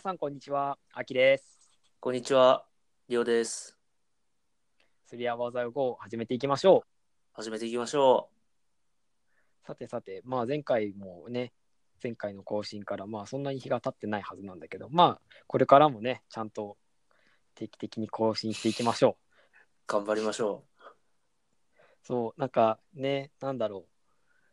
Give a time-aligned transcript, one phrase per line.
[0.00, 1.70] 皆さんこんにちは、あきです。
[2.00, 2.64] こんにちは、
[3.10, 3.76] りょうです。
[5.04, 6.84] スリーアワーザー5を始めていきましょ
[7.34, 8.30] 始めていきましょ
[9.62, 9.66] う。
[9.66, 11.52] さてさて、まあ前回もね、
[12.02, 16.78] 前回の更新からまあそんなに日が経ってないはずなんだけど、まあこれからもね、ちゃんと
[17.54, 19.36] 定期的に更新していきましょう。
[19.86, 20.82] 頑張りましょう。
[22.04, 23.84] そう、なんかね、なんだろ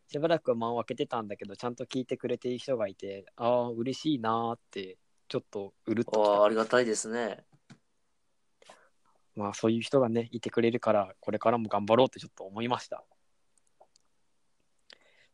[0.08, 0.12] う。
[0.12, 6.04] しばらく間を空けてたんだけど、ちゃんと聞いてくれている人がいて、ああ、嬉しいなーって、ちょっとうるっう。
[6.06, 7.44] ときたああ、ありがたいですね。
[9.38, 13.04] まあそういう人がねいてくれるからこれからも頑張ろうってちょっと思いました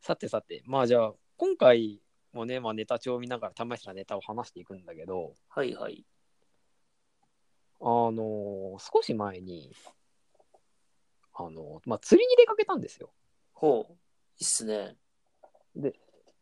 [0.02, 2.02] さてさてまあじゃあ今回
[2.34, 6.04] もね、まあ、ネタ帳を見ながら試したネタを話していくんだけどはいはい。
[7.80, 9.74] あの少し前に
[11.34, 13.10] あのまあ釣りに出かけたんですよ
[13.54, 13.92] ほう。
[13.92, 14.96] いいっすね。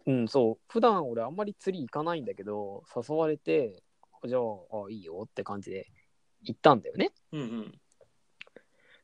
[0.07, 3.83] うんそう普段俺あんまり釣り行かないんだけど誘われて
[4.25, 5.87] じゃああいいよって感じで
[6.43, 7.81] 行ったんだよねうんうん。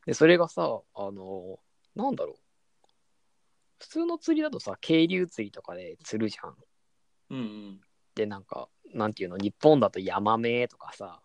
[0.09, 1.61] で、それがさ、あの、
[1.95, 2.37] なんだろう。
[3.79, 6.57] 普通の釣りだとさ、渓流釣りとかで釣るじゃん。
[7.29, 7.81] うんうん。
[8.15, 11.21] で、なんか、なんていうの、日本だとヤマメとかさ、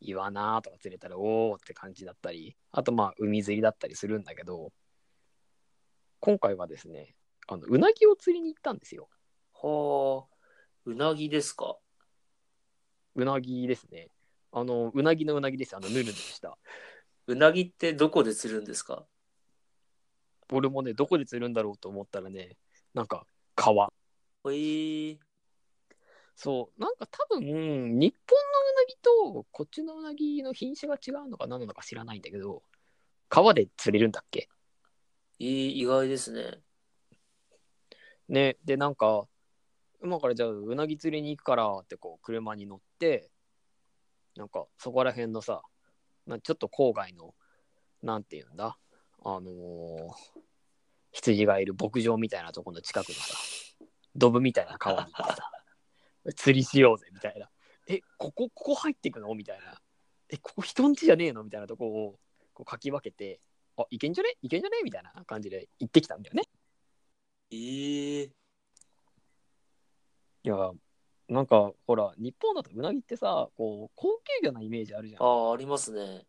[0.00, 4.72] イワナとか釣れたら、おーって感じだったり、あとまあ、海釣りだったりするんだけど、
[6.20, 7.14] 今回はですね、
[7.52, 9.08] あの、うなぎを釣りに行ったんですよ。
[9.54, 10.34] はあ、
[10.86, 11.76] うなぎですか？
[13.14, 14.08] うなぎですね。
[14.52, 15.76] あの、うなぎのうなぎです。
[15.76, 16.56] あの、ぬるぬるした。
[17.26, 19.06] うなぎってどこで釣るんですか？
[20.50, 22.56] 俺もね、どこで釣るんだろうと思ったらね、
[22.92, 23.92] なんか、川。
[24.42, 25.18] ほい
[26.34, 28.12] そう、なんか多分、日本のうな
[28.88, 32.62] ぎとこっちのうなぎの品種が違うのか何なのか知らないんだけど、
[33.28, 34.48] 川で釣れるんだっけ？
[35.40, 35.44] ー。
[35.44, 36.60] いい、意外ですね。
[38.32, 39.28] ね、で、なんか、
[40.02, 43.30] 今からじゃあうなぎ釣りに行くからってこう車に乗って、
[44.36, 45.62] なんかそこら辺のさ、
[46.26, 47.34] ちょっと郊外の、
[48.02, 48.78] なんていうんだ、
[49.22, 49.42] あのー
[51.14, 53.36] 羊がいる牧場みたいなとこの近くのさ、
[54.16, 55.50] ドブみたいな川に行ってさ、
[56.34, 57.50] 釣りしようぜみたいな。
[57.86, 59.34] え、ここ、ここ入ってくの？
[59.34, 59.78] みたいな。
[60.30, 61.44] え、ここ人んちじゃねえの？
[61.44, 62.18] みたいなとこを
[62.54, 63.42] こうかき分けて、
[63.76, 64.30] あ、いけんじゃね？
[64.40, 64.78] いけんじゃね？
[64.84, 66.44] みたいな感じで行ってきたんだよね。
[67.52, 68.30] えー。
[70.44, 70.56] いや、
[71.28, 76.26] なんか、ほら、日本だとうなぎってさ、こう、高級魚なイメージあるじゃああ、ありますね。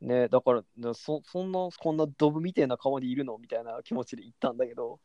[0.00, 0.08] ん。
[0.08, 4.98] ね、だから、なそそんな、こんなドブみたいな川にいるのみたいな気持ちで行ったんだけど、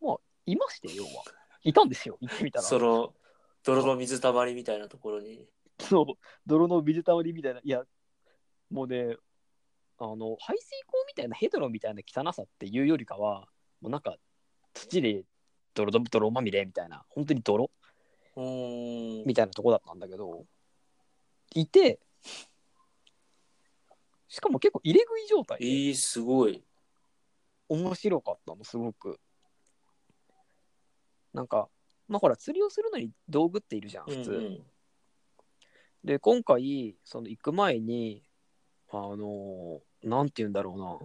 [0.00, 0.16] まあ、
[0.46, 1.10] いまして、要は。
[1.62, 2.64] いたんですよ、行ってみたら。
[2.64, 3.14] その、
[3.62, 5.46] 泥の水たまりみたいなところに。
[5.78, 6.06] そう、
[6.44, 7.60] 泥の水たまりみたいな。
[7.62, 7.84] いや、
[8.68, 9.16] もうね、
[10.04, 13.46] あの、排水溝みたいなヘドロみたいな汚さっていうよりかは、
[13.80, 14.16] もうなんか、
[14.74, 15.24] 土で
[15.74, 17.70] 泥泥泥まみれみたいな、本当に泥。
[18.34, 20.44] みたいなとこだったんだけど、
[21.54, 22.00] いて、
[24.26, 26.64] しかも結構入れ食い状態で、えー、すごい。
[27.68, 29.20] 面白かったの、すごく。
[31.32, 31.68] なんか、
[32.08, 34.30] まあほら、釣りをするのに道具っているじゃん、普通。
[34.32, 34.66] うんうん
[36.04, 38.24] で、今回、その行く前に、
[38.92, 40.98] あのーなんて言うんだろうな、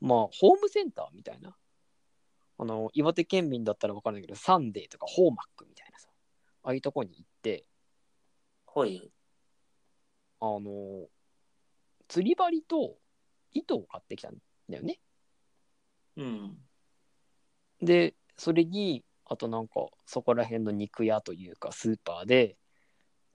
[0.00, 1.54] まあ、ホームセンターみたいな。
[2.60, 6.08] あの、岩手県民だったら分かるんだけど、サンデーとかホーマックみたいなさ、
[6.62, 7.64] ああいうとこに行って、
[8.74, 9.12] はい。
[10.40, 11.06] あのー
[12.08, 12.96] 釣り針と
[13.52, 14.36] 糸を買ってきたん
[14.70, 14.98] だよね。
[16.16, 16.56] うん。
[17.82, 22.56] で、それに、あとなんか、そこら辺の肉屋というか、スーパーで、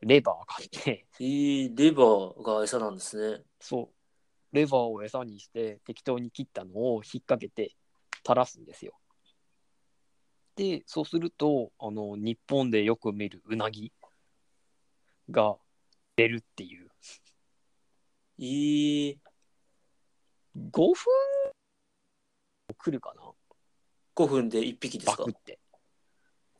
[0.01, 3.43] レバー買って、えー、レバーが餌なんですね。
[3.63, 7.77] そう、レバーを餌にして、適当に切ったのを引っ掛けて
[8.17, 8.99] 垂らすんですよ。
[10.57, 13.93] で、そうすると、あの、日本でよく見るうなぎ
[15.31, 15.55] が
[16.17, 16.89] 出るっていう。
[18.37, 19.17] えー、
[20.69, 20.93] 5分
[22.77, 23.31] 来るかな
[24.13, 25.23] ？5分で1匹ですか？
[25.23, 25.57] バクって。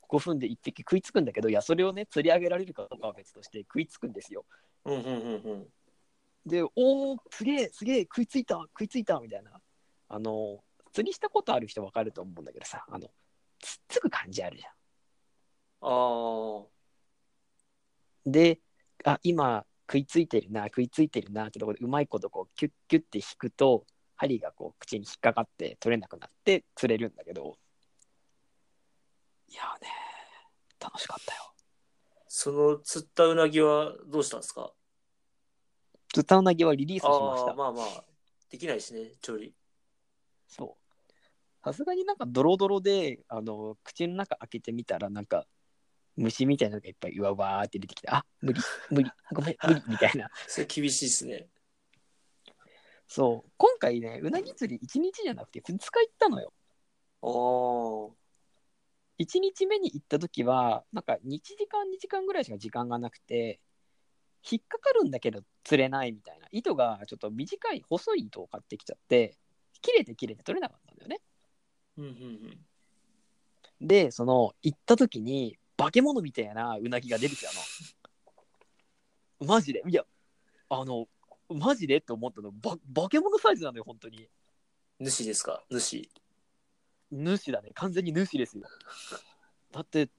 [0.08, 4.46] 5分で1匹食いつくんだけど、いや、それをね、釣り上げられるかどうかは別として食いつくんですよ。
[4.86, 5.68] うんうんうんうん。
[6.46, 9.62] で、おー、すげえ、すげえ、食いついた、食いついた、みたいな。
[10.10, 13.10] あの、釣りしたことある人わかると思うんだけどさ、あの、
[13.60, 14.72] つっつく感じあるじゃん。
[15.82, 16.68] ああ。
[18.26, 18.60] で、
[19.06, 23.86] あ、今、食いついてるな、食いついてるなってところで、うまいことこう、キュッキュッて引くと、
[24.16, 27.58] 針がこう、口に引っかかって取れなくなって釣れるんだけど、
[29.48, 29.88] いやーね、
[30.80, 31.54] 楽しかったよ。
[32.28, 34.74] その釣ったうなぎはどうしたんですか？
[36.14, 37.56] 釣ったうなぎはリリースしましたああ。
[37.56, 38.04] まあまあ
[38.50, 39.54] できないしね調理
[40.48, 40.84] そう。
[41.64, 45.48] さすがになんかドロドロで、あの、口の中開けてみたら、なんか、
[46.16, 48.62] 虫みたいなのがいっぱいうわわーって出てきて、あ無理、
[48.92, 50.30] 無理、ごめん、無理 みたいな。
[50.48, 51.50] それ厳しいですね。
[53.08, 56.54] そう、今回ね、うなぎ釣り1日じゃなくて2日行ったのよ。
[57.22, 58.24] ああ。
[59.20, 63.60] 1日目に行った時は、なんか1時間、2時間ぐらいしか時間がなくて、
[64.50, 66.48] 引っかかるんだけど釣れないみたいな。
[66.52, 69.38] 糸がちょっと短い、細い糸を買ってきちゃって、
[69.82, 71.22] 切れて切れて取れなかったんだよね。
[71.98, 72.16] うんうんう
[73.86, 73.88] ん。
[73.88, 77.50] で、その、行った時に、化け物みたいなうなぎが出てきた
[79.40, 79.48] の。
[79.48, 79.84] マジで。
[79.88, 80.06] いや、
[80.70, 81.08] あの、
[81.50, 82.52] マジでって思ったの。
[82.52, 84.30] ば化け物サイズなのよ、本当に。
[85.00, 85.64] 主ですか？
[85.70, 86.10] 主。
[87.12, 87.72] 主だね。
[87.74, 88.64] 完全に主ですよ。
[89.72, 90.10] だって、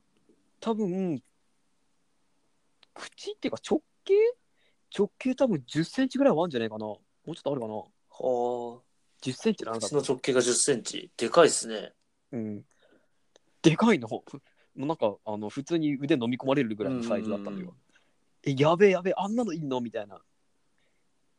[0.61, 1.23] 多分、
[2.93, 4.15] 口っていうか直径
[4.97, 6.87] 直径多分10センチぐらいはあるんじゃないかな。
[6.87, 7.75] もうちょっとあるかな。
[7.75, 7.85] は
[8.79, 8.83] あ。
[9.23, 11.11] 10センチなんだ口の直径が10センチ。
[11.17, 11.93] でかいですね。
[12.33, 12.65] うん。
[13.63, 14.09] でかいの？
[14.09, 14.13] ふ
[14.77, 17.77] もうなんか、あの、普通に腕飲み込まれるぐらいのサイズだったのよ。
[18.43, 19.81] え、やべえやべえ、あんなのいんの？
[19.81, 20.21] みたいな。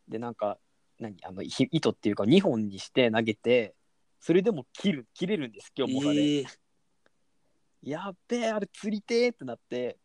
[0.08, 0.58] で、なんか、
[1.00, 1.18] 何？
[1.24, 3.76] あの、ひ糸っていうか2本にして投げて、
[4.20, 6.14] それでも切る、切れるんです、今日も。
[6.14, 6.46] ええ
[7.84, 10.00] やっべえ、あれ釣りてーってなって、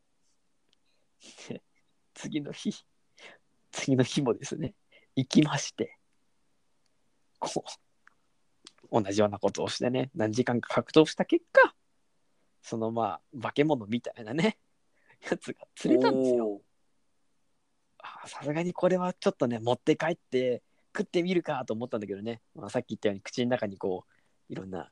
[1.49, 1.63] で
[2.15, 2.85] 次の日、
[3.73, 4.75] 次の日もですね、
[5.17, 5.99] 行きまして、
[7.39, 7.65] こ
[8.93, 11.75] う、同じようなことをしてね、何時間か格闘した結果、
[12.63, 14.59] そのまあ、化け物みたいなね、
[15.31, 16.61] やつが釣れたんですよ。
[18.27, 20.63] さすがにこれはちょっとね、持って帰って
[20.97, 24.91] 食ってみるかと思ったんだけどね、まあ、さっき言ったように口の中にこう、いろんな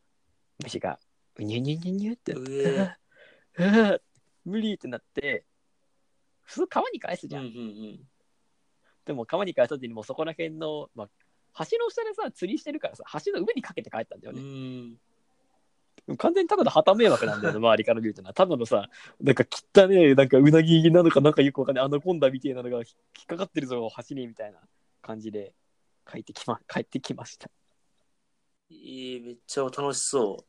[0.63, 0.99] 虫が、
[1.37, 2.35] うにゅにゅにゅにゅって、
[4.45, 5.45] 無理ってなって、
[6.49, 7.45] 普通川に返すじゃん。
[7.45, 8.01] うんうんうん。
[9.05, 14.43] でも川に返さずにもうそこら辺の、まあ、橋の下でさ、釣りしてるからさ、橋の上にかけて帰ったんだようね。
[14.43, 16.17] ん。
[16.17, 18.33] 完全にただのはた迷惑なんだよね、 周りから見るとな。
[18.33, 18.89] ただのさ、
[19.21, 24.59] なんか汚ねえ、なんかうなぎなのかなんかよくわかんない、アナコンダみたいなのが引っかかってるぞ、橋にみたいな
[25.03, 25.55] 感じで
[26.11, 27.51] 帰ってきま、帰ってきました。
[28.71, 30.47] ええめっちゃ楽しそ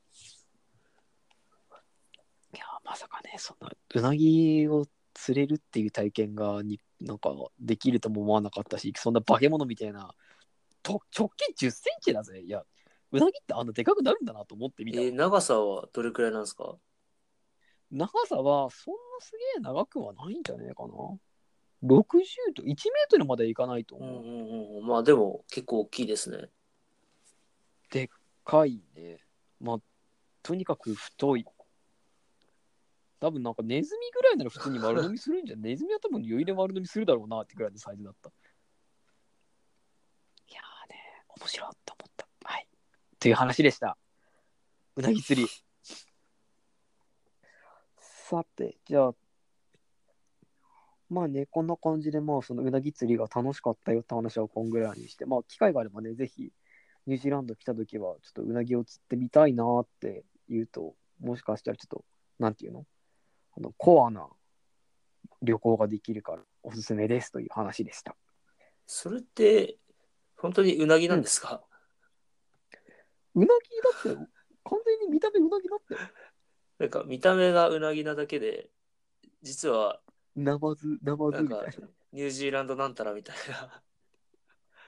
[2.54, 4.86] いや、まさかね、そんな、うなぎを
[5.20, 10.14] 釣れるっていう体験がに、なんかできるとも思わなかったし、そんな化け物みたいな、
[10.82, 12.40] と直径10センチだぜ。
[12.42, 12.64] いや、
[13.12, 14.86] うなぎってあんなでかくなるんだなと思ってう。
[14.86, 15.06] みたわ。
[15.06, 16.78] えー、長さはどれくらいなんですか？
[17.92, 20.90] 長さはそんなすげえ長くはないんじゃねえかな。
[21.84, 22.76] 60と1メー
[23.10, 24.24] トルまでいかないと思う。
[24.24, 24.86] うんうんうん。
[24.88, 26.50] まあでも結構大きいですね。
[28.46, 29.20] 深いね。
[29.60, 29.78] まあ、
[30.42, 31.46] とにかく太い。
[33.20, 35.62] 多分なんかネズミぐらいなら普通に丸飲みするんじゃん。
[35.62, 38.30] ネズミは多分余裕で丸飲みするだろうなってくらいのサイズだった。
[38.30, 38.32] い
[40.54, 40.96] やーね、
[41.38, 42.28] 面白いと思った。
[42.44, 42.68] はい。
[43.20, 43.98] という話でした。
[44.96, 45.48] うなぎ釣り。
[48.00, 49.16] さて、じゃあ、
[51.10, 56.52] まあね、こんな感じで、まあ、そのうなぎ釣りが楽しかったよって話はこんぐらいにして、まあ、機会があればね、ぜひ、
[57.08, 62.06] ニュージーランド来た時は、ちょっとうなぎを釣ってみたいなって言うと、もしかしたらちょっと、
[62.38, 62.86] なんていうの？
[63.60, 64.28] あの、コアな
[65.42, 68.16] 旅行ができるから、おすすめですという話でした。
[68.86, 69.78] それって、
[70.38, 71.62] 本当にうなぎなんですか、
[73.36, 74.30] うなぎだって、
[74.64, 75.96] 完全に見た目うなぎだって。
[76.80, 78.70] なんか見た目がうなぎなだけで、
[79.42, 80.00] 実は
[80.36, 81.90] ナマズ、ナマズみたいな。
[82.14, 83.84] ニュージーランドなんたらみたいな。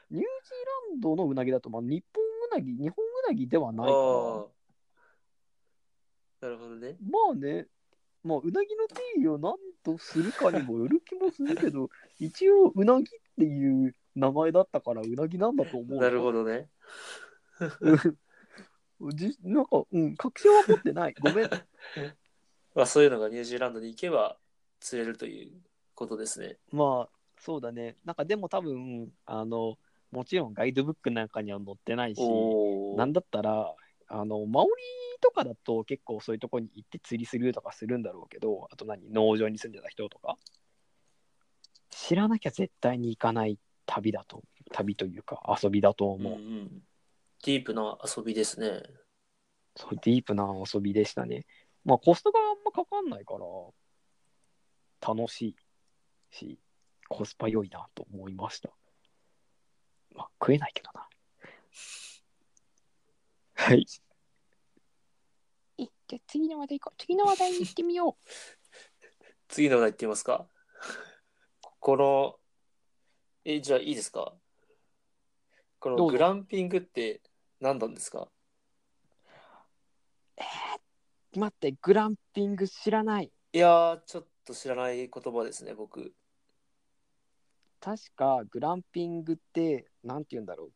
[0.10, 0.24] ニュージー
[0.92, 4.48] ランドのうなぎだと、まあ、日本うなぎ、日本うなぎではないか。
[6.42, 6.90] なるほどね。
[6.90, 7.68] ら、まあね、
[8.24, 16.00] まあ、うなぎの定義を何とするかにもよる気もするけど、 一応、うなぎっていう名前だったから、うなぎなんだと思う。
[16.00, 16.44] なるほど。
[16.44, 16.70] どね。
[19.14, 21.16] じなんか、うん、確信は持ってない。
[21.20, 21.50] ごめん。
[22.76, 24.38] まあそういうのがニュージーランドに行けば
[24.80, 25.52] 釣れるという
[25.96, 26.58] ことですね。
[26.72, 27.98] まあ、そうだね。
[28.06, 29.78] なんか、でも多分、あの、
[30.12, 32.22] もちろんガイドブックなんかには載ってないし。
[32.96, 33.74] なんだったら、
[34.14, 34.72] あの、マオリ
[35.22, 40.38] とかだと結構そういうとこに行って釣りするとかするんだろうけど、あと何、農場に住んでた人とか、
[41.90, 46.40] 知らなきゃ絶対に行かない旅だと、旅というか遊びだとうんう思う。
[46.40, 46.84] ん。
[47.46, 48.84] ディープな遊びですね。
[49.78, 51.46] そう、ディープな遊びでしたね。
[51.86, 55.56] まあ、コストがあんまかかんないから、楽しい
[56.32, 56.60] し、
[57.08, 58.72] コスパ良いなと思いました。
[60.14, 61.08] まあ、食えないけどな。
[63.64, 63.86] はい。
[65.78, 67.00] え、じゃあ次の話題行こう。
[67.00, 68.26] 次の話題に行ってみよう。
[69.48, 70.50] 次の話題行ってみますか？
[71.80, 72.40] この、
[73.46, 74.34] え、じゃあいいですか？
[75.80, 77.22] こどうぞのグランピングって
[77.60, 78.32] 何なんですか？
[81.34, 83.32] 待って、グランピング知らない。
[83.54, 86.16] いやー、ちょっと知らない言葉ですね、僕。
[87.80, 90.74] 確かグランピングって、なんて言うんだろう。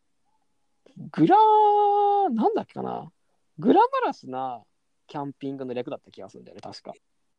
[1.11, 3.11] グラー、なんだっけかな。
[3.57, 4.63] グラマラスな
[5.07, 6.93] キャンピングの略だった気がするんだよね、確か。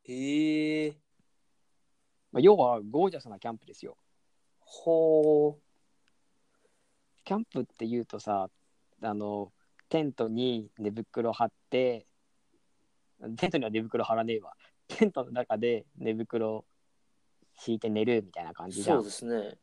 [0.05, 0.95] ええー、
[2.31, 3.97] まあ、要はゴージャスなキャンプですよ。
[4.59, 5.59] ほ
[7.23, 8.49] キャンプって言うとさ、
[9.01, 9.51] あの、
[9.89, 12.07] テントに寝袋張って、
[13.37, 14.53] テントには寝袋張らねえわ。
[14.87, 16.65] テントの中で寝袋
[17.55, 19.03] 敷いて寝るみたいな感ー、じじゃんそう。
[19.03, 19.57] ですね。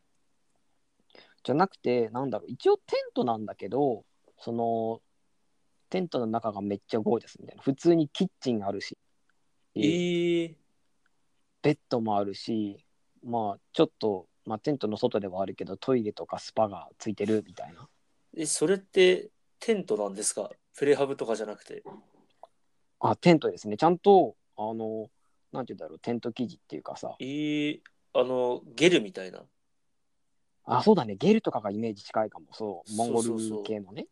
[1.45, 4.05] じゃなくて、なんだろう、一応テントなんだけど、
[4.41, 5.01] その、
[5.91, 7.63] テントの中がめっちゃゴージャスみたいな。
[7.63, 8.99] 普通にキッチンあるし、
[9.77, 10.55] えー、
[11.63, 12.85] ベッドもあるし、
[13.23, 17.89] まあ、ちょっと、まあ、テントの外ではあるけど、トイレとかスパがついてるみたいな。
[18.37, 20.51] え、それってテントなんですか？
[20.77, 21.83] プレハブとかじゃなくて。
[23.01, 23.77] あ、テントですね。
[23.77, 25.09] ちゃんと、あの、
[25.53, 27.81] なんて言うんだろう、テント生地っていうかさ、えー、
[28.13, 29.45] あの、ゲルみたいな。
[30.67, 34.07] あ、そうだね、ゲルとかがイメージ近いかも、そう、モンゴル系のね。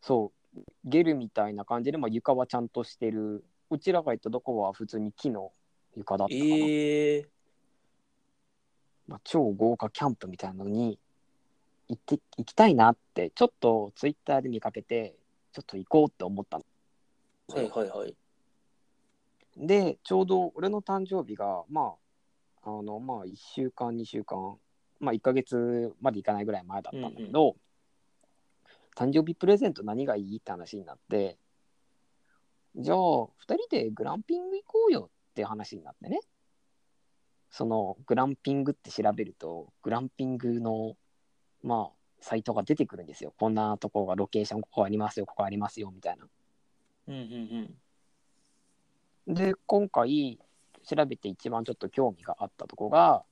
[0.00, 3.44] そうゲルみたいな感じで、まあ、床はちゃんとしてる。
[3.70, 5.52] うちらが行ったとこは普通に木の
[5.94, 6.46] 床だったかな。
[6.46, 7.26] えー、
[9.06, 10.98] まあ、超豪華キャンプみたいなのに
[11.88, 15.14] 行って行きたいなって、ちょっとツイッターで見かけて、
[15.52, 16.64] ちょっと行こうって思ったの。
[17.48, 18.14] はいはいはい。
[19.56, 21.94] で、ちょうど俺の誕生日が、ま
[22.62, 24.56] あ、あの、まあ、1週間、2週間、
[25.00, 27.56] まあ、1ヶ月までいかないぐらい前だったんだけど、
[28.96, 31.38] 誕生日プレゼント何がいいって話になって、
[32.76, 36.20] じゃあ、2人でグランピング行こうよって話になってね。
[37.50, 40.96] その、グランピングって調べると、グランピングの、
[41.62, 43.32] まあ、サイトが出てくるんですよ。
[43.38, 46.28] こんなとこがロケーション、ここありますよ、ここありますよ、みたいな。
[47.08, 47.78] うんうん
[49.26, 49.34] うん。
[49.34, 50.38] で、今回
[50.84, 53.24] 調べて一番ちょっと興味があったとこが、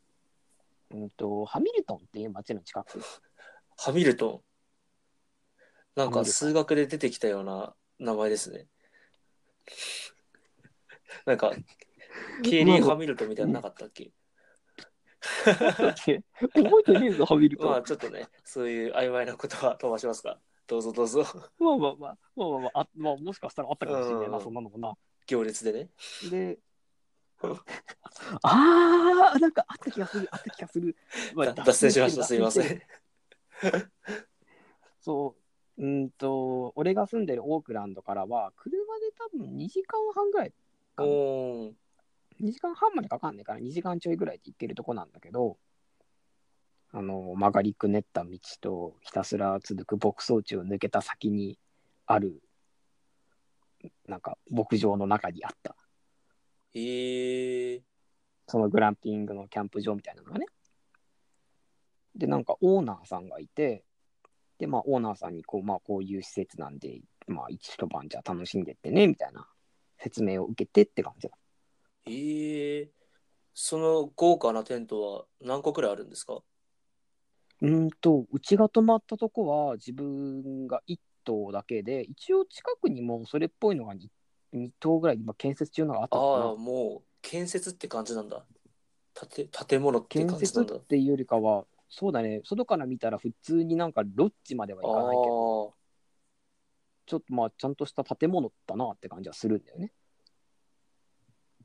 [0.91, 3.01] うんと、ハミルトンっていう街の近く。
[3.77, 4.43] ハミルト
[5.97, 6.01] ン。
[6.01, 8.69] なんか数学で出てきたような名前ですね。
[11.25, 11.53] なんか、
[12.43, 14.13] ケイリー・ハミルトンみたいなのなかったっけ？
[15.45, 15.53] 覚
[16.81, 17.71] えてねえぞ、ハミルトン。
[17.71, 20.41] まあちょっとね、そういう曖昧なことは飛ばしますか。
[20.67, 21.25] どうぞどうぞ。
[21.59, 24.95] まあまあまあ、まあまあまあ、あまあ、もしかしたらあったかもしれないな、うんそんなのもな。
[25.27, 25.91] 行列でね。
[26.31, 26.59] で、
[28.43, 30.97] あー、なんかあった気がする、あった気がする。
[31.35, 32.25] まあだ脱線しました。
[32.25, 32.63] すいませ。
[32.65, 32.83] ん。
[35.01, 35.37] そ
[35.79, 40.53] う、うんと、俺が住んでるオークランドからは、車で多分2時間半ぐらい、
[40.99, 41.75] おー
[42.41, 45.59] 2時間半までかかんないから、2時間ちょいぐらいで行けるとこなんだけど、
[46.91, 51.59] あの、曲がりくねった道と、ひたすら続く牧草地を抜けた先に
[52.07, 52.43] ある、
[54.07, 55.77] なんか、牧場の中にあった。
[56.79, 57.83] えー、
[58.47, 60.45] そのグランピングのキャンプ場みたいなのがね。
[62.15, 63.83] で、なんかオーナーさんがいて、
[64.59, 69.49] で、まあオーナーさんにこう、まあこういう施設なんで、まあ一晩じゃ楽しんでってね、みたいな
[69.99, 71.35] 説明を受けてって感じだ。
[72.07, 72.89] えー、
[73.55, 76.43] その豪華なテントは何個くらいあるんですか？
[77.63, 84.09] うーんと、うちが泊まったとこは自分が1棟だけで、一応近くにもそれっぽいのが 2,
[84.53, 86.57] 2棟ぐらい今建設中のがあったのかああ、な。
[86.57, 88.45] もう建設って感じなんだ。
[89.15, 90.75] 建て建物って建感じなんだ。
[90.75, 95.87] 設っていうよりかは、そうだね、外から見たら普通になんかロッジまではあ行かないけど、あ
[97.07, 99.93] ちょっとまあちゃんとした建物だなって感じはするんだよね。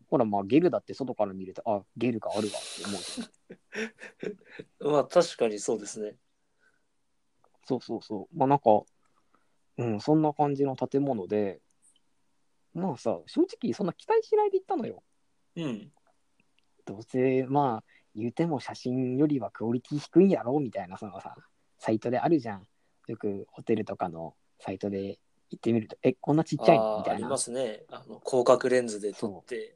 [0.09, 2.97] ほらまあゲルだって外から見ると、あ、ゲルがあるわって思
[4.89, 6.15] う まあ確かにそうですね。
[7.65, 8.38] そうそうそう。
[8.38, 8.81] まあなんか、
[9.77, 11.61] うん、そんな感じの建物で、
[12.73, 15.03] まあさ、正直そんな期待しないで行ったのよ。
[15.55, 15.91] うん。
[16.85, 17.83] どうせまあ
[18.15, 21.35] 言うても写真よりはクオリティ低いんやろみたいなそのさ、
[21.79, 22.67] サイトであるじゃん。
[23.07, 26.97] よくホテルとかのサイトで行ってみると、え、こんなちっちゃいの？
[26.99, 27.37] みたいなあーありま。
[27.37, 27.83] すね。
[27.89, 29.73] あの広角レンズで撮って、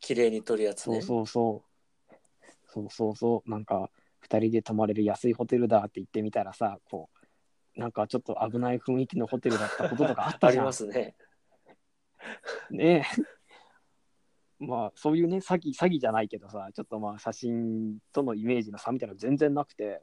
[0.00, 1.00] 綺麗に撮るやつね。
[1.00, 1.64] そうそうそ
[2.10, 2.14] う。
[2.66, 3.50] そうそうそう。
[3.50, 7.08] なんか、二人で泊まれる安いホテルだって言ってみたらさ、こ
[7.76, 10.64] う、なんかちょっと危ない雰囲気のホテルだったこととかあったありじゃん。
[10.66, 11.14] ますね。
[12.70, 13.06] ね
[14.60, 14.64] え。
[14.64, 20.02] まあ、そういうね、詐欺、詐欺じゃないけどさ、ちょっとまあ、写真とのイメージの差みたいなの全然なくて、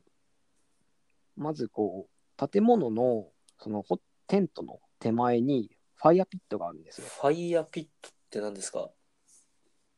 [1.36, 7.08] まずこう、建物の、そのホ、テントの手前に、ファイアピットがあるんですよ。
[7.08, 8.79] ファイヤーピットって何ですか？
[8.79, 8.91] は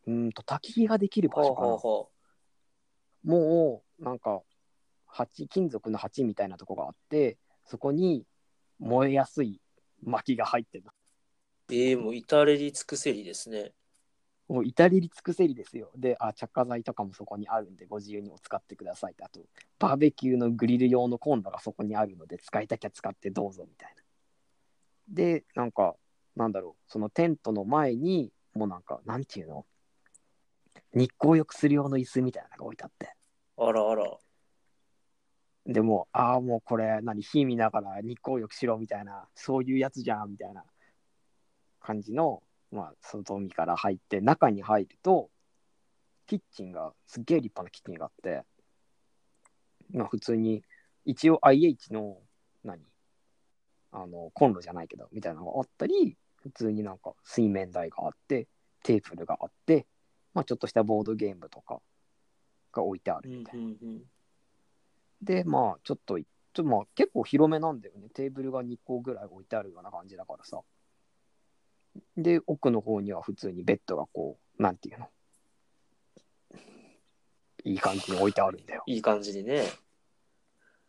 [0.07, 1.67] うーんと、焚き火ができるあは場所かな。
[1.67, 2.07] あは
[3.24, 4.41] もうなんか
[5.05, 8.25] 鉢金属の鉢みたいなとこがあってそこに
[8.79, 9.60] 燃えやすい
[10.01, 10.86] 薪が入ってる
[11.70, 13.74] えー、もう至れり尽くせりですね。
[14.48, 15.92] もう至れり尽くせりですよ。
[15.98, 19.16] で、あ、着火剤とかもそこにあるんで、ご自由にお使ってください。
[19.22, 19.42] あと、
[19.78, 24.02] バーベキューのグリル用のコンロがそこにあるので、使いたきゃ使ってどうぞみたいな。
[25.10, 25.98] で、なんか、
[26.38, 29.66] なんだろう、そのテントの前に、もうなんか、なんていうの？
[30.94, 33.14] 日光浴する用の椅子みたいなのが置いてあって。
[33.58, 34.18] あらあら。
[35.66, 40.64] でも、ああ、もうこれ、何、火見ながら日光浴しろみたいな、そういうやつじゃんみたいな
[41.88, 45.29] 感じの、まあ、外見から入って、中に入ると、
[46.25, 48.44] キッチンが、すっげえ立派なキッチンがあって、
[49.94, 50.63] まあ、普通に、
[51.06, 52.17] 一応 IH の、
[52.65, 52.84] 何、
[53.94, 58.50] あの、コンロじゃないけど、みたいなのがあったり、普通になんか水面台があって、
[58.84, 59.88] テーブルがあって、
[60.34, 61.79] まあ、ちょっとしたボードゲームとか
[62.74, 63.62] が置いてあるうんみたいな。
[63.62, 64.01] うんうん。
[65.22, 68.10] で、まあ、ちょっとい、ちょっとまあ、結構広めなんだよね。
[68.10, 70.60] テーブルが2個ぐらい置いてあるような感じだからさ。
[72.16, 75.10] で、奥の方には普通にベッドがこう、なんていうの？
[77.63, 78.84] いい感じに置いてあるんだよ。
[78.86, 79.63] いい感じにね。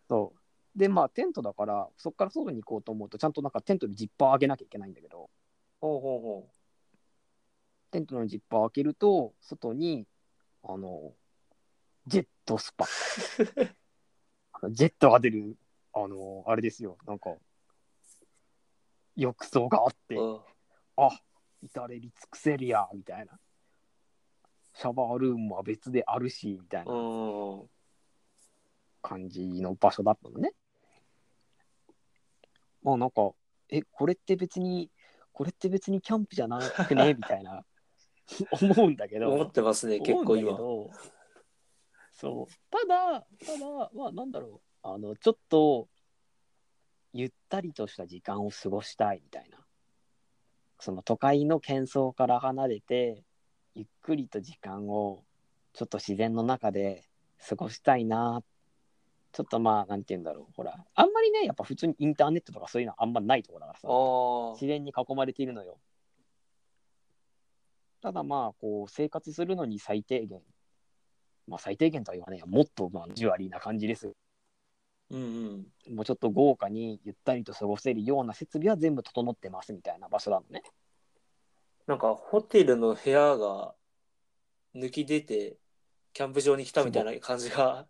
[0.09, 0.33] そ
[0.75, 0.79] う。
[0.79, 5.29] で、まあ、テントだから、そこから外に行こうと思うと、ちゃんとなんかテントのジッパー開けなきゃいけないんだけど、
[5.81, 6.49] ほうほうほ
[7.91, 10.07] テントのジッパー開けると、外に、
[10.62, 11.12] あの、
[12.07, 12.87] ジェットスパ。
[14.53, 15.57] あ のジェットが出る、
[15.93, 17.35] あの、あれですよ、なんか、
[19.17, 20.21] 浴槽があって、う。
[20.21, 20.41] うん
[21.00, 21.11] あ
[21.62, 23.38] 至れり尽くせりや、みたいな。
[24.75, 27.71] シャワールームは別であるし、みたいなうん。
[29.00, 30.52] 感じの場所だったのね。
[32.83, 33.31] まあなんか、
[33.71, 34.90] え、これって別に、
[35.33, 37.14] これって別にキャンプじゃなくね？
[37.14, 37.64] みたいな
[38.61, 39.33] 思うんだけど。
[39.33, 40.57] 思ってますね、結構今。
[42.12, 42.55] そう。
[42.71, 44.88] ただ、ただ、まあなんだろう。
[44.88, 45.88] あの、ちょっと、
[47.12, 49.64] ゆったりとした時間を過ごしたいみたいな。
[50.81, 53.25] その都会の喧騒から離れて、
[53.75, 55.25] ゆっくりと時間を
[55.73, 57.05] ちょっと自然の中で
[57.49, 58.43] 過ごしたいな。
[59.33, 60.53] ちょっとまあ、なんて言うんだろう。
[60.55, 63.88] ほら、あんまりね、やっぱ普通にインターネットとかそういうのあんまないところだからさ。
[63.88, 65.79] あ自然に囲まれているのよ。
[68.01, 70.41] ただまあ、こう、生活するのに最低限、
[71.47, 74.14] まあ最低限とは言わないや、もっとまあジュアリーな感じです。
[75.11, 75.14] あ。
[75.14, 75.94] うんうん。
[75.94, 80.62] もうちょっと豪華にゆったりと過ごせるような設備は全部整ってますみたいな場所なのね。
[81.87, 83.75] なんかホテルの部屋が
[84.75, 85.57] 抜き出て、
[86.12, 87.87] キャンプ場に来たみたいな感じが、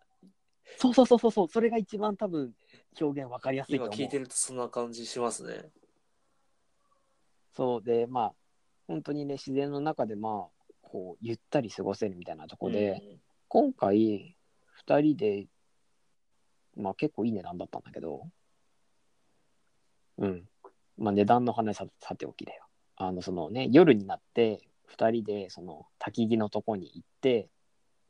[0.76, 2.52] そうそうそうそうそう、それが一番多分
[3.00, 3.94] 表現わかりやすいと思う。
[3.94, 5.70] 今聞いてるとそんな感じしますね。
[7.54, 8.34] そうで、まあ、
[8.86, 14.36] 本当にね、自然の中でまあ、こう、ゆったり過ごせるみたいなとこで、今回、
[14.86, 15.48] 2人で、
[16.78, 18.28] まあ結構いい値段だったんだけど、
[20.18, 20.48] うん。
[20.96, 22.64] まあ値段の話ささておきだよ。
[22.96, 24.62] あの、そのね、夜になって、
[24.96, 27.48] 2人でその焚き木のとこに行って、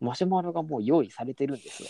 [0.01, 1.89] マシュマロがもう用意されてるんですよ。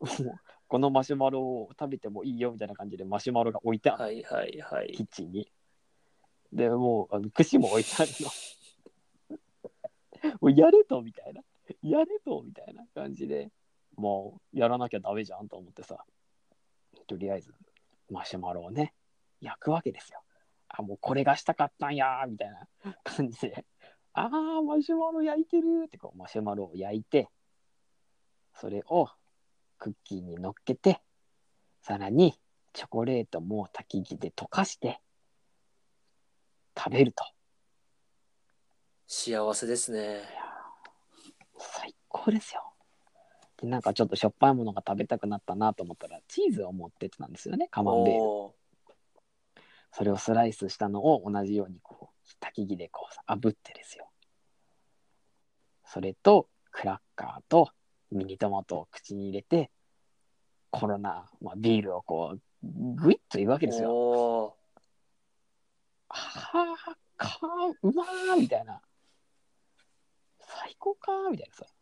[0.00, 5.02] も うこのマシュマロを食べてもいいよみたいな感じでマシュマロが置いてある、はいはいはいキ。
[5.04, 5.52] ッチンに。
[6.52, 8.30] で、もうあの串も置いてあるの。
[10.40, 11.42] もうやれとみたいな。
[11.82, 13.50] やれとみたいな感じで、
[13.96, 16.04] もうやらなきゃダメじゃんと思ってさ、
[17.06, 17.52] とりあえず
[18.10, 18.94] マシュマロをね、
[19.40, 20.20] 焼くわけですよ。
[20.68, 23.64] あ、もうこれがしたかったんやーみたいな感じで、
[24.12, 27.28] あー、マシュマロ焼いてるってこうマシュマロを焼いて、
[28.54, 29.08] それを
[29.78, 31.00] クッキーに乗っけて、
[31.82, 32.34] さらに
[32.72, 35.00] チョコレートも焚き木で溶かして
[36.76, 37.24] 食べると。
[39.06, 40.22] 幸せですね。
[41.58, 42.73] 最高ですよ。
[43.64, 48.54] で、なんかちょっとしょっぱいものが食べたくなったなと思ったら、チーズを持ってってたんですよね、カマンベール。
[49.90, 54.10] それをスライスしたのを同じようにこう、焚き木でこう、炙ってですよ。
[55.86, 57.70] それと、クラッカーと
[58.10, 59.70] ミニトマトを口に入れて、
[60.70, 64.56] コロナ、まあ、ビールをこう、グイッといくわけですよ。
[66.08, 67.38] はあ、か
[67.82, 68.82] うまーみたいな。
[70.40, 71.73] 最高かーみたいなさ。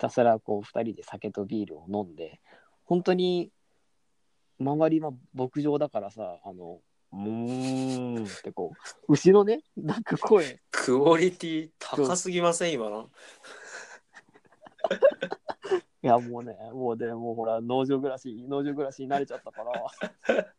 [0.00, 2.40] ひたすらこう、二人で酒とビールを飲んで、
[2.86, 3.52] 本当に、
[4.58, 6.80] 周りは牧場だからさ、あの、
[7.12, 8.72] うーんってこ
[9.06, 12.72] う、牛のね、なんか声、クオリティ高すぎません？
[12.72, 13.10] 今の。
[16.02, 20.46] いやもうね、もうでもうほら、農場暮らし、農場暮らしに慣れちゃったから、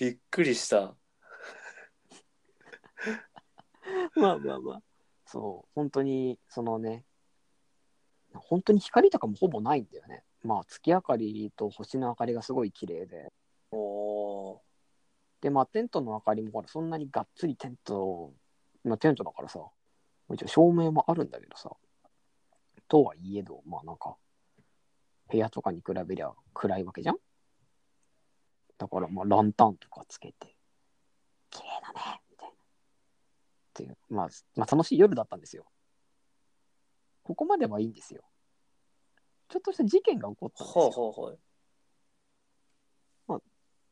[0.00, 0.96] びっくりした。
[4.16, 4.82] まあまあまあ、
[5.26, 7.04] そう、本当に、そのね、
[8.40, 10.24] 本当に光とかもほぼないんだよね。
[10.42, 13.32] まあ、月明かりと星の明かりがすごい綺麗で。
[13.70, 14.58] おー
[15.40, 18.32] で、まあ、テントの明かりもほら、そんなにがっつりテント
[18.84, 19.60] まあ、テントだからさ、
[20.32, 21.70] 一応照明もあるんだけどさ、
[22.86, 24.16] とはいえど、まあなんか、
[25.30, 27.16] 部屋とかに比べりゃ暗いわけじゃん？
[28.76, 30.54] だからまあランタンとかつけて、
[31.48, 32.54] 綺麗だねみたいな。
[32.54, 32.56] っ
[33.72, 35.64] ていう、まあ、まあ楽しい夜だったんですよ。
[37.24, 38.22] ここまではいいんですよ。
[39.48, 41.38] ちょっとした事件が起こったんですよ。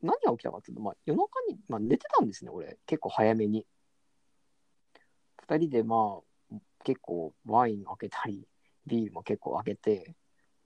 [0.03, 2.77] 何が起きたかっていうと、まあ、夜中に、まあ、寝てたんですね、俺。
[2.87, 3.65] 結構早めに。
[5.49, 6.19] 二人で、ま
[6.53, 8.47] あ、結構ワイン開けたり、
[8.87, 10.17] ビールも結構開けて、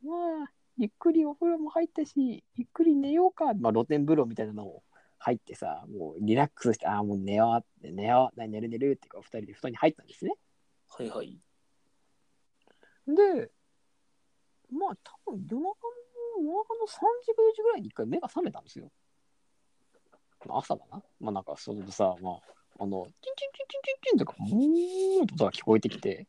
[0.03, 0.13] ま
[0.47, 3.53] あ、ゆっくりお風呂も入ったし、ゆっくり寝ようか。
[3.55, 4.83] まあ、露天風呂みたいなのを
[5.19, 10.33] 入ってさ、もうリラックスして、ああ、もう寝ようって、寝よう、寝る寝るってこう、二人で布団に入ったんですね。
[10.89, 11.39] はいはい。
[13.07, 13.51] で、
[14.71, 18.90] まあ、多分夜中の、夜中の3時か4時ぐらいに一回目が覚めたんですよ。
[20.49, 21.03] 朝だな。
[21.21, 22.40] まあなんか、それでさ、まあ、
[22.79, 26.27] あの、チンチンチンチンチンチンとか、ブーと音が聞こえてきて、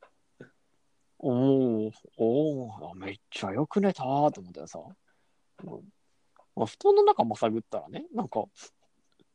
[1.20, 4.80] おー、おー、あめっちゃよく寝たーと思ってさ、
[5.64, 5.84] うん
[6.56, 8.44] まあ、布団の中も探ったらね、なんか、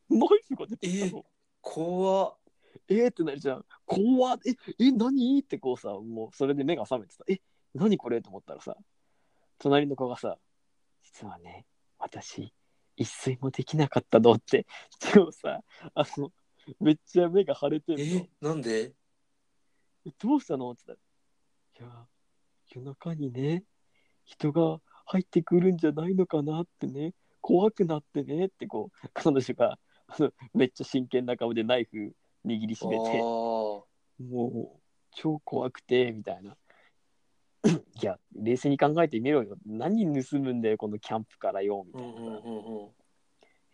[0.09, 1.25] ナイフが出てきたの。
[1.61, 2.35] 怖っ。
[2.89, 3.65] えーってなるじゃん。
[3.85, 4.39] 怖っ。
[4.45, 4.51] え、
[4.83, 5.39] え、何？
[5.39, 7.39] ってこうさ、もうそれで目が覚めてさ、え、
[7.73, 8.21] 何これ？
[8.21, 8.75] と思ったらさ、
[9.59, 10.37] 隣の子がさ、
[11.01, 11.65] 実はね、
[11.97, 12.53] 私、
[12.97, 14.65] 一睡もできなかったのって、
[15.13, 15.61] 今日さ、
[15.95, 16.31] あの、
[16.79, 18.21] めっちゃ目が腫れてるの。
[18.21, 18.29] え。
[18.41, 18.93] なんで？
[20.05, 20.71] えどうしたの？
[20.71, 20.99] って言っ
[21.79, 22.07] たら、いや、
[22.75, 23.63] 夜中にね、
[24.25, 29.77] 人が入ってくるんじゃないのかなってね、怖くなってねってこう、彼女が
[30.53, 32.13] めっちゃ真剣な顔でナイフ
[32.45, 33.85] 握りしめて、あも
[34.75, 34.79] う
[35.11, 36.55] 超怖くてみたいな。
[38.01, 39.55] いや、冷静に考えてみろよ。
[39.65, 42.07] 何盗むんだよ、このキャンプからよ、みたいな。
[42.07, 42.87] うんうんうん。
[42.87, 42.91] い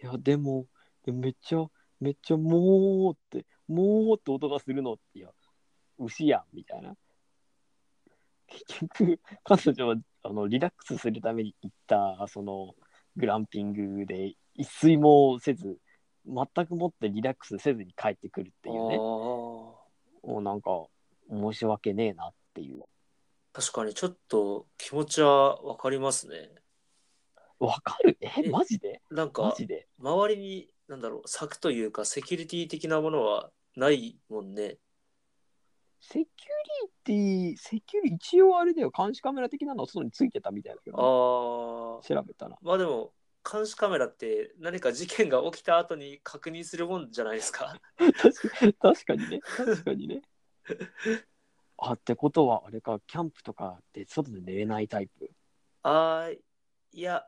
[0.01, 0.67] や、でも、
[1.03, 1.65] でもめっちゃ、
[1.99, 5.29] めっちゃ、もうって、もうって音がするのって、いや、
[5.97, 6.95] 牛やん、みたいな。
[8.47, 12.75] 結局、彼女はあのリラックスするために行った、その、
[13.15, 15.77] グランピングで、一睡もせず、
[16.25, 18.95] 全くもってリラックスせずに帰ってくるっていうね。
[18.95, 19.79] あも
[20.23, 20.85] うなんか、
[21.29, 22.81] 申し訳ねえなっていう。
[22.81, 22.85] あ。
[23.53, 26.49] 確かにちょっと気持ちはわかりますね。
[27.59, 28.17] わかる？
[28.21, 29.01] ええマジで？
[29.11, 29.87] なんか、マジで？
[29.99, 34.77] 周りに、なんだろう、柵というか、セキュリティ的なものはないもんね。
[36.01, 42.07] セキュリティ、セキュリ一応あれだよ、監視カメラ的なのは外についてたみたいだけあど、あ。
[42.07, 42.57] 調べたら。
[42.61, 43.11] まあでも、
[43.43, 47.79] 監視カメラって何か事件が起きた後に確認するもんじゃないですか？
[48.79, 50.21] 確かにね、確かにね。
[51.77, 55.31] あ、ってことは、あれか、キャンプとかって外で寝れないタイプ？
[55.83, 56.41] ああ、い
[56.91, 57.25] や、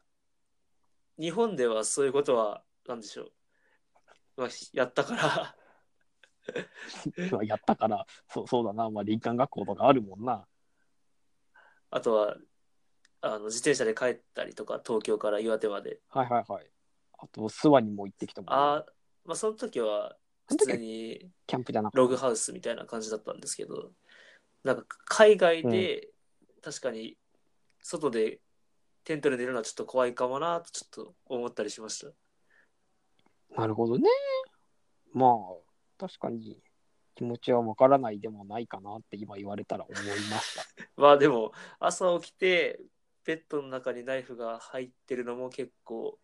[1.17, 3.31] 日本ではそういうことは、なんでしょう。
[4.37, 5.55] まあ、やったから、
[7.31, 10.47] まあやったから、そうそうだな、まあ、林間学校とかあるもんな。
[11.91, 12.37] あとは、
[13.21, 15.99] あの自転車で帰ったりとか、東京から岩手まで。
[16.09, 16.65] はいはいはい。
[17.19, 18.85] あと、諏訪にも行ってきたもん、ああ、
[19.25, 21.97] まあその時は、普通にキャンプじゃなくて。
[21.97, 23.91] ログハウスみたいな感じだったんですけど、
[24.63, 26.09] なんか海外で
[26.61, 27.17] 確かに
[27.81, 28.39] 外で
[29.03, 32.11] テントで寝るのはちょっと怖いかもなとちょっと思ったりしました。
[33.55, 34.07] なるほどね。
[35.13, 35.29] まあ、
[35.97, 36.57] 確かに
[37.15, 40.63] 気持ちはわからないでもないかなって今言われたら思いました。
[40.95, 42.79] まあでも朝起きて
[43.25, 46.17] ベッドの中にナイフが入ってるのも結構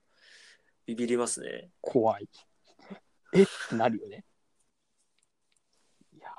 [0.85, 1.69] ビビりますね。
[1.81, 2.29] 怖い。
[3.33, 3.43] え？
[3.43, 4.23] ってなるよね。
[6.13, 6.29] いや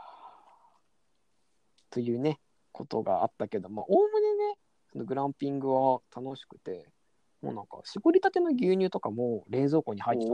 [1.91, 2.41] というね、
[2.73, 4.59] ことがあったけど、まあ、おおむねね、
[4.93, 6.89] そのグランピングは楽しくて、
[7.43, 10.33] もうなんか、絞りたての牛乳とかも冷蔵庫に入ってた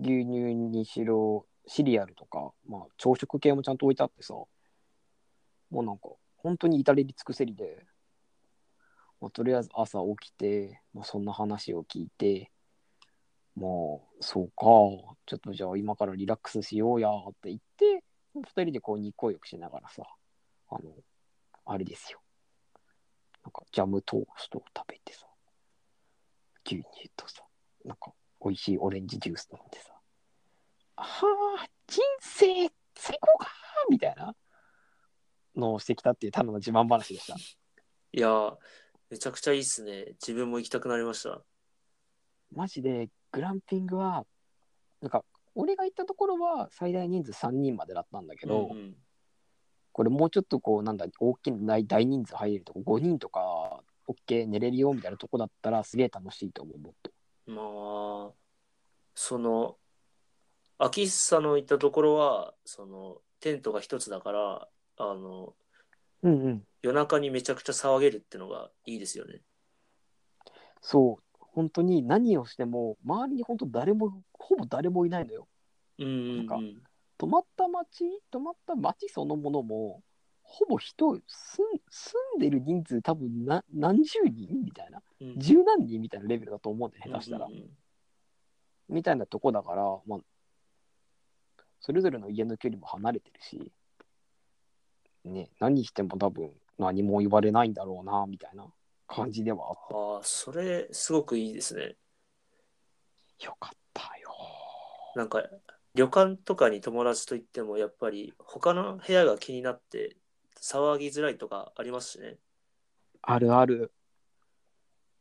[0.00, 4.48] 牛乳にしろ、シリアルとか、まあ、朝食系もちゃんと置いてあってさ、も
[5.72, 7.86] うなんか、本当に至れり尽くせりで、
[9.24, 12.50] まあ、とりあえず朝起きて、まあ、そんな話を聞いて、
[13.56, 13.70] まあ、
[14.20, 14.54] そうか、
[15.24, 20.02] ちょっとじゃあ今からリラックスしようやって言って、二人でこう日光浴しながらさ、
[20.68, 20.90] あの、
[21.64, 22.20] あれですよ。
[23.44, 25.26] なんかジャムトーストを食べてさ、
[26.66, 27.44] 牛乳とさ、
[27.82, 28.12] なんか
[28.44, 29.94] 美味しいオレンジジュース飲んでさ、
[30.96, 31.26] は
[31.62, 33.48] あ、人生最高か
[33.88, 34.36] みたいな
[35.56, 37.36] のをしてきたっていうただの自慢話でした。
[38.12, 38.56] いやー
[39.14, 40.06] めちゃくちゃいいっすね。
[40.20, 41.40] 自分も行きたくなりました。
[42.52, 44.26] マジでグランピングは、
[45.00, 45.24] なんか
[45.54, 48.96] 俺が行ったところは最大人数3人までだったんだけど、うんうん
[49.92, 57.12] これもうちょっとこうなんだ大きな大大人数入れるとこ5人とか OK 寝れるよみたいなとこだったらすげえ楽しいと思うもっと
[57.46, 58.34] まあ、
[59.14, 59.76] その、
[60.78, 65.54] 秋久の行ったところは、その、テントが一つだから、あの、
[66.24, 66.64] うんうん。
[66.82, 69.40] 夜中にめちゃくちゃ騒げるってのがいいですよね。
[70.80, 71.24] そう。
[71.38, 75.46] 本当に何をしても、周りに本当誰も、ほぼ誰もいないのよ。
[75.98, 76.36] うんうん、うん。
[76.38, 76.58] なんか
[77.16, 80.02] 泊まった町、泊まった町そのものも、
[80.42, 85.00] ほぼ人、住ん住んでる人数多分な何十人みたいな。
[85.20, 87.52] うん十何人みたいなレベルだと思うんだよ、下手したらうん。
[87.52, 87.70] うんうん
[88.86, 90.18] みたいなとこだから、まあ、
[91.80, 93.72] それぞれの家の距離も離れてるし、
[95.24, 98.66] ね、何しても多分何も言われないんだろうな、みたいな
[99.06, 101.96] 感じではあっああ、それ、すごくいいですね。
[103.38, 103.46] た。
[103.46, 104.30] よかったよ。
[105.16, 105.42] なんか、
[105.94, 110.16] 旅館とかに友達と行っても、やっぱり、他の部屋が気になって、
[110.60, 112.38] 騒ぎづらいとかありますしね。
[113.22, 113.92] あるある。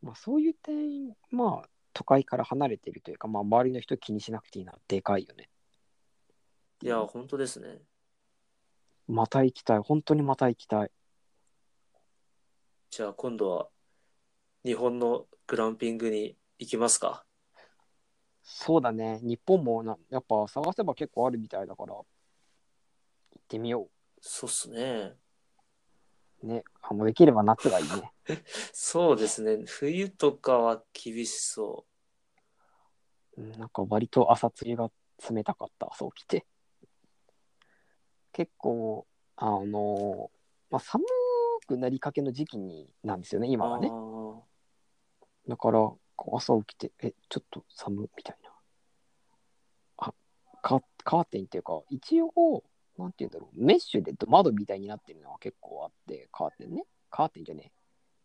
[0.01, 5.49] まあ、そういう点、まあ、都会から離れてるというか、まあ、周りの人気にしなくていいな、でかいよね。
[6.81, 7.81] いや、本当ですね。
[9.07, 9.79] また行きたい。
[9.79, 10.91] 本当にまた行きたい。
[12.89, 13.69] じゃあ、今度は、
[14.63, 17.25] 日本のグランピングに行きますか？
[18.43, 19.19] そうだね。
[19.23, 22.05] 日本もな、やっぱ探せば結構あるみたいだから、行
[23.39, 23.89] ってみよ
[24.21, 25.17] そうっすね。
[26.43, 26.47] う。
[26.47, 26.63] ね。
[26.81, 28.13] あもうできれば夏がいいね。
[28.73, 29.65] そうですね。
[29.65, 31.85] 冬とかは厳しそ
[33.37, 34.91] うんなんか割と朝釣りが
[35.29, 36.45] 冷たかった、そう来て。
[38.33, 39.05] 結構、
[39.37, 40.29] あの
[40.69, 41.03] まあ、寒
[41.67, 43.51] くなりかけの時期になんですよね、う。
[43.51, 43.89] 今はね。
[43.91, 44.41] あ
[45.47, 45.79] だから、
[46.15, 48.49] こう朝起きて、え、ちょっと寒みたいな。
[49.97, 50.13] あ、
[50.61, 52.63] カカーテンっていうか、一応、
[52.97, 56.85] なんていうんだろう、メッシュで窓みたいになってるのは結構あって、カーテンね。
[57.09, 57.71] カーテンじゃねえ、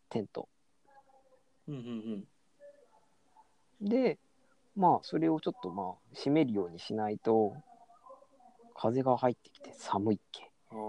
[0.09, 0.49] テント。
[1.67, 2.27] ーうんうん
[3.81, 4.19] で、
[4.75, 7.55] まあ、それをちょっとまあ、閉めるようにしないと、
[8.81, 10.49] 風が入ってきて寒いっけ。
[10.71, 10.79] うん。
[10.79, 10.81] あ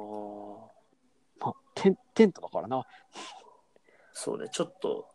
[1.41, 1.47] あ。
[1.47, 2.87] まあ、テンテントだからな。
[4.13, 4.49] そうね。
[4.53, 5.09] ちょっと、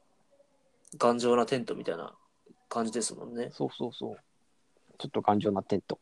[0.97, 2.13] 頑丈なテントみたいな
[2.67, 3.49] 感じですもんね。
[3.53, 4.17] そうそうそう。
[4.97, 5.99] ちょっと頑丈なテント。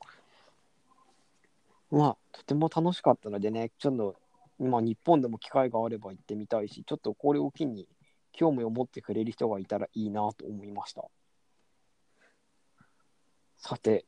[1.91, 4.15] まあ、とても楽しかったのでね、ちょっと、
[4.57, 7.87] まあ、日本でも機会があれば行ってみたいし、ちょっとこれを機に
[8.31, 11.03] 興味を持ってくれる人がいたらいいなと思いました。
[13.57, 14.05] さて、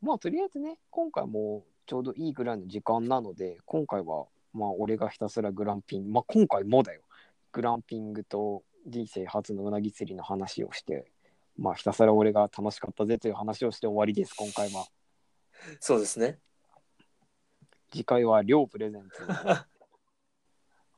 [0.00, 7.02] まあ、とりあえずね、今回もちょうどいいぐらいの時間なので、今回は、まあ、俺がひたすらグランピング、まあ、今回もだよ。
[7.52, 11.10] グランピングと人生初のうなぎ釣りの話をして、
[11.56, 14.86] まあ、ひたすら俺が楽しかったぜという話をして終わりです、今回は。
[15.80, 16.38] そうですね。
[17.90, 19.26] 次回は両プレゼンツ。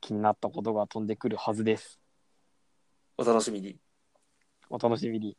[0.01, 1.99] 気になったことが飛んでくるはずです。
[3.17, 3.77] お楽しみに。
[4.71, 5.37] お楽しみに。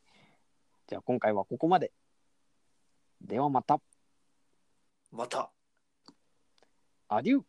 [0.86, 1.92] じゃあ今回はここまで。
[3.20, 3.80] ではまた。
[5.10, 5.50] また。
[7.08, 7.42] アデュー